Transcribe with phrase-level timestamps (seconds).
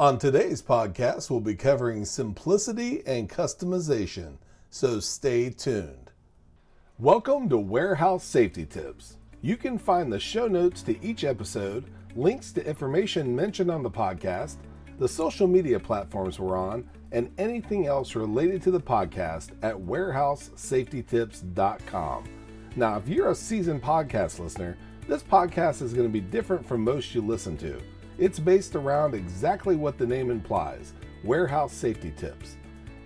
[0.00, 4.38] On today's podcast, we'll be covering simplicity and customization,
[4.70, 6.12] so stay tuned.
[6.98, 9.18] Welcome to Warehouse Safety Tips.
[9.42, 13.90] You can find the show notes to each episode, links to information mentioned on the
[13.90, 14.56] podcast,
[14.98, 22.24] the social media platforms we're on, and anything else related to the podcast at warehousesafetytips.com.
[22.74, 26.84] Now, if you're a seasoned podcast listener, this podcast is going to be different from
[26.84, 27.78] most you listen to.
[28.18, 32.56] It's based around exactly what the name implies warehouse safety tips.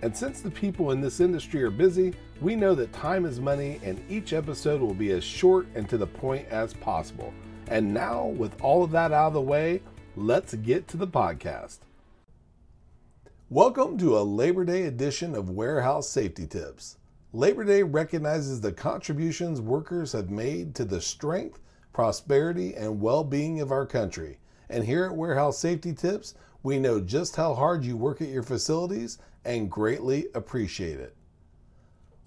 [0.01, 3.79] And since the people in this industry are busy, we know that time is money
[3.83, 7.33] and each episode will be as short and to the point as possible.
[7.67, 9.81] And now, with all of that out of the way,
[10.15, 11.79] let's get to the podcast.
[13.49, 16.97] Welcome to a Labor Day edition of Warehouse Safety Tips.
[17.31, 21.59] Labor Day recognizes the contributions workers have made to the strength,
[21.93, 24.39] prosperity, and well being of our country.
[24.69, 26.33] And here at Warehouse Safety Tips,
[26.63, 31.15] we know just how hard you work at your facilities and greatly appreciate it.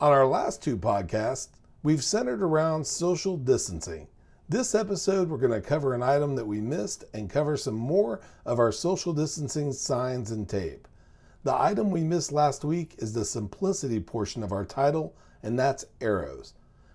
[0.00, 1.48] On our last two podcasts,
[1.82, 4.06] we've centered around social distancing.
[4.48, 8.20] This episode, we're going to cover an item that we missed and cover some more
[8.46, 10.86] of our social distancing signs and tape.
[11.42, 15.84] The item we missed last week is the simplicity portion of our title, and that's
[16.00, 16.54] arrows.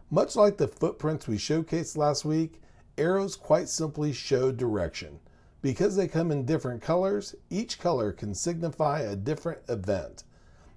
[0.10, 2.62] Much like the footprints we showcased last week,
[2.98, 5.20] arrows quite simply show direction.
[5.64, 10.26] Because they come in different colors, each color can signify a different event.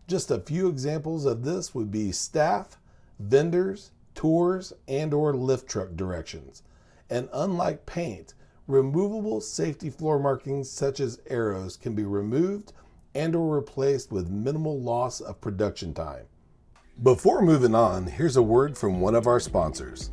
[0.07, 2.79] Just a few examples of this would be staff,
[3.19, 6.63] vendors, tours, and or lift truck directions.
[7.11, 8.35] And unlike paint,
[8.69, 12.73] removable safety floor markings such as arrows can be removed
[13.13, 16.27] and or replaced with minimal loss of production time.
[17.03, 20.13] Before moving on, here's a word from one of our sponsors.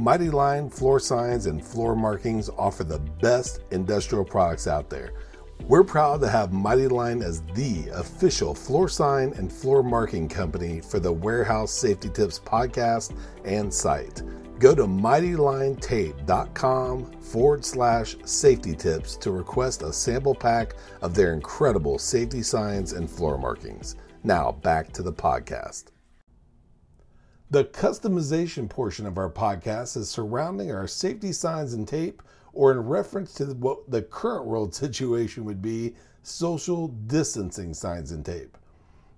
[0.00, 5.10] Mighty Line floor signs and floor markings offer the best industrial products out there.
[5.66, 10.80] We're proud to have Mighty Line as the official floor sign and floor marking company
[10.80, 14.22] for the Warehouse Safety Tips podcast and site.
[14.60, 21.98] Go to mightylinetape.com forward slash safety tips to request a sample pack of their incredible
[21.98, 23.96] safety signs and floor markings.
[24.22, 25.86] Now back to the podcast.
[27.50, 32.22] The customization portion of our podcast is surrounding our safety signs and tape,
[32.52, 38.22] or in reference to what the current world situation would be, social distancing signs and
[38.22, 38.58] tape.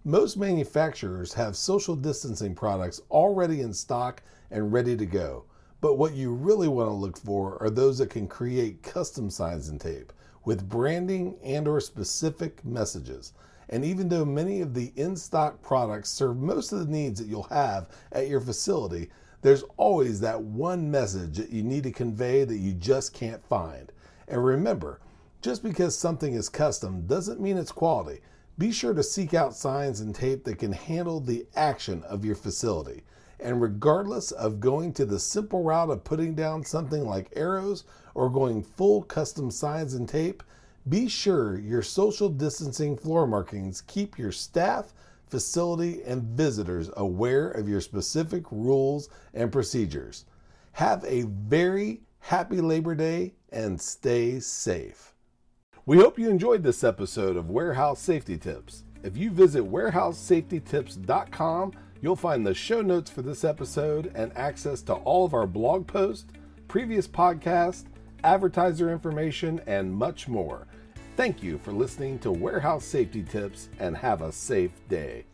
[0.05, 5.43] Most manufacturers have social distancing products already in stock and ready to go,
[5.81, 9.71] but what you really want to look for are those that can create custom signs
[9.71, 10.13] and tape
[10.45, 13.33] with branding and or specific messages.
[13.71, 17.29] And even though many of the in stock products serve most of the needs that
[17.29, 19.11] you'll have at your facility,
[19.43, 23.93] there's always that one message that you need to convey that you just can't find.
[24.27, 25.01] And remember,
[25.41, 28.21] just because something is custom doesn't mean it's quality.
[28.59, 32.35] Be sure to seek out signs and tape that can handle the action of your
[32.35, 33.05] facility.
[33.39, 38.29] And regardless of going to the simple route of putting down something like arrows or
[38.29, 40.43] going full custom signs and tape,
[40.89, 44.93] be sure your social distancing floor markings keep your staff,
[45.29, 50.25] facility, and visitors aware of your specific rules and procedures.
[50.73, 55.15] Have a very happy Labor Day and stay safe.
[55.87, 58.85] We hope you enjoyed this episode of Warehouse Safety Tips.
[59.03, 64.93] If you visit warehousesafetytips.com, you'll find the show notes for this episode and access to
[64.95, 66.27] all of our blog posts,
[66.69, 67.85] previous podcasts,
[68.23, 70.67] advertiser information, and much more.
[71.21, 75.27] Thank you for listening to Warehouse Safety Tips and have a safe day.